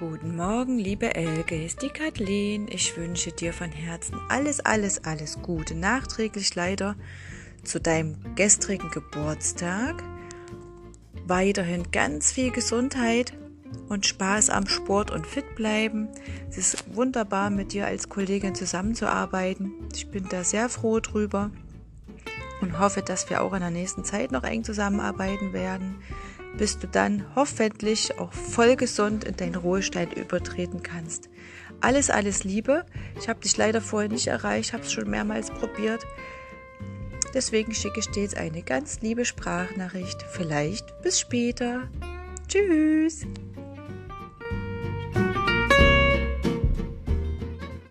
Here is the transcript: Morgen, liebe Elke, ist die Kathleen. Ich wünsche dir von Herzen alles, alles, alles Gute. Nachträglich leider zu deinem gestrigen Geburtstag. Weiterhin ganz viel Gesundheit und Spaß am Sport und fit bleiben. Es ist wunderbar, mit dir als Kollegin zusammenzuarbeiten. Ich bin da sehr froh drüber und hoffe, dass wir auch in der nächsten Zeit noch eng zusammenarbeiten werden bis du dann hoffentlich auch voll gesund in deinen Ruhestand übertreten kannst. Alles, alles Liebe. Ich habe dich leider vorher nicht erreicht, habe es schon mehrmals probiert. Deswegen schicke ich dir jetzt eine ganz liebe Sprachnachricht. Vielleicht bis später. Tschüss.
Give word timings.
Morgen, 0.00 0.78
liebe 0.78 1.14
Elke, 1.14 1.62
ist 1.62 1.82
die 1.82 1.90
Kathleen. 1.90 2.68
Ich 2.70 2.96
wünsche 2.96 3.32
dir 3.32 3.52
von 3.52 3.70
Herzen 3.70 4.18
alles, 4.30 4.60
alles, 4.60 5.04
alles 5.04 5.42
Gute. 5.42 5.74
Nachträglich 5.74 6.54
leider 6.54 6.96
zu 7.64 7.80
deinem 7.80 8.16
gestrigen 8.34 8.90
Geburtstag. 8.90 10.02
Weiterhin 11.26 11.90
ganz 11.92 12.32
viel 12.32 12.50
Gesundheit 12.50 13.34
und 13.90 14.06
Spaß 14.06 14.48
am 14.48 14.66
Sport 14.68 15.10
und 15.10 15.26
fit 15.26 15.54
bleiben. 15.54 16.08
Es 16.48 16.56
ist 16.56 16.94
wunderbar, 16.94 17.50
mit 17.50 17.74
dir 17.74 17.84
als 17.84 18.08
Kollegin 18.08 18.54
zusammenzuarbeiten. 18.54 19.70
Ich 19.94 20.10
bin 20.10 20.26
da 20.30 20.44
sehr 20.44 20.70
froh 20.70 21.00
drüber 21.00 21.50
und 22.62 22.78
hoffe, 22.78 23.02
dass 23.02 23.28
wir 23.28 23.42
auch 23.42 23.52
in 23.52 23.60
der 23.60 23.70
nächsten 23.70 24.02
Zeit 24.02 24.32
noch 24.32 24.44
eng 24.44 24.64
zusammenarbeiten 24.64 25.52
werden 25.52 25.96
bis 26.56 26.78
du 26.78 26.86
dann 26.86 27.24
hoffentlich 27.34 28.18
auch 28.18 28.32
voll 28.32 28.76
gesund 28.76 29.24
in 29.24 29.36
deinen 29.36 29.54
Ruhestand 29.54 30.14
übertreten 30.14 30.82
kannst. 30.82 31.28
Alles, 31.80 32.10
alles 32.10 32.44
Liebe. 32.44 32.84
Ich 33.18 33.28
habe 33.28 33.40
dich 33.40 33.56
leider 33.56 33.80
vorher 33.80 34.10
nicht 34.10 34.26
erreicht, 34.26 34.72
habe 34.72 34.82
es 34.82 34.92
schon 34.92 35.08
mehrmals 35.08 35.50
probiert. 35.50 36.04
Deswegen 37.32 37.74
schicke 37.74 38.00
ich 38.00 38.10
dir 38.10 38.24
jetzt 38.24 38.36
eine 38.36 38.62
ganz 38.62 39.00
liebe 39.00 39.24
Sprachnachricht. 39.24 40.22
Vielleicht 40.30 41.00
bis 41.02 41.20
später. 41.20 41.88
Tschüss. 42.48 43.26